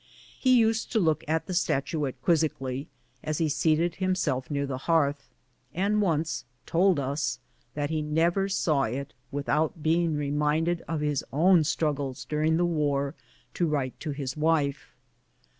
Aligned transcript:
He 0.39 0.57
used 0.57 0.91
to 0.93 0.99
look 0.99 1.23
at 1.27 1.45
the 1.45 1.53
statuette 1.53 2.19
quizzically, 2.23 2.87
as 3.23 3.37
he 3.37 3.47
seated 3.47 3.97
himself 3.97 4.49
near 4.49 4.65
the 4.65 4.79
hearth, 4.89 5.29
and 5.75 6.01
once 6.01 6.43
told 6.65 6.99
us 6.99 7.37
that 7.75 7.91
he 7.91 8.01
never 8.01 8.49
saw 8.49 8.81
it 8.85 9.13
without 9.29 9.83
being 9.83 10.15
reminded 10.17 10.81
of 10.87 11.01
his 11.01 11.23
own 11.31 11.63
struggles 11.63 12.25
daring 12.25 12.57
the 12.57 12.65
war 12.65 13.13
to 13.53 13.67
write 13.67 13.99
to 13.99 14.09
his 14.09 14.35
wife. 14.35 14.95